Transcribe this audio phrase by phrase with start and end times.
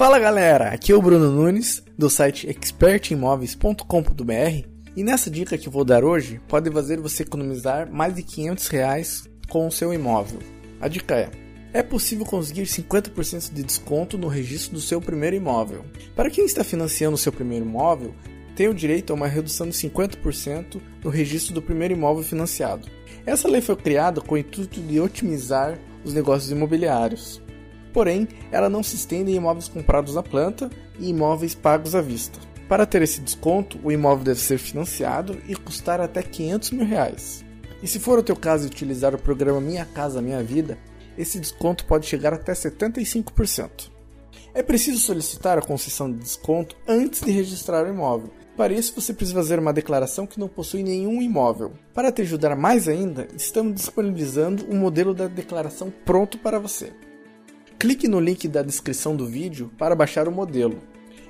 [0.00, 5.84] Fala galera, aqui é o Bruno Nunes do site expertimóveis.com.br e nessa dica que vou
[5.84, 10.38] dar hoje pode fazer você economizar mais de 500 reais com o seu imóvel.
[10.80, 11.30] A dica é:
[11.74, 15.84] é possível conseguir 50% de desconto no registro do seu primeiro imóvel.
[16.16, 18.14] Para quem está financiando o seu primeiro imóvel,
[18.56, 22.88] tem o direito a uma redução de 50% no registro do primeiro imóvel financiado.
[23.26, 27.42] Essa lei foi criada com o intuito de otimizar os negócios imobiliários.
[27.92, 32.38] Porém, ela não se estende em imóveis comprados à planta e imóveis pagos à vista.
[32.68, 37.44] Para ter esse desconto, o imóvel deve ser financiado e custar até 500 mil reais.
[37.82, 40.78] E se for o teu caso utilizar o programa Minha Casa Minha Vida,
[41.18, 43.90] esse desconto pode chegar até 75%.
[44.54, 48.30] É preciso solicitar a concessão de desconto antes de registrar o imóvel.
[48.56, 51.72] Para isso, você precisa fazer uma declaração que não possui nenhum imóvel.
[51.94, 56.92] Para te ajudar mais ainda, estamos disponibilizando um modelo da declaração pronto para você.
[57.80, 60.80] Clique no link da descrição do vídeo para baixar o modelo.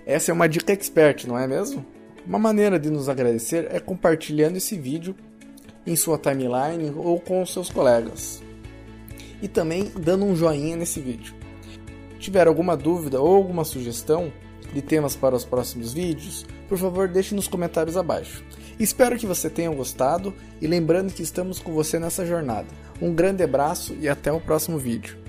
[0.05, 1.87] Essa é uma dica expert, não é mesmo?
[2.27, 5.15] Uma maneira de nos agradecer é compartilhando esse vídeo
[5.87, 8.43] em sua timeline ou com seus colegas.
[9.41, 11.37] E também dando um joinha nesse vídeo.
[12.19, 14.33] Tiver alguma dúvida ou alguma sugestão
[14.75, 18.43] de temas para os próximos vídeos, por favor deixe nos comentários abaixo.
[18.77, 22.67] Espero que você tenha gostado e lembrando que estamos com você nessa jornada.
[23.01, 25.20] Um grande abraço e até o próximo vídeo.